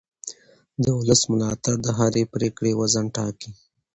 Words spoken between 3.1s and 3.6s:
ټاکي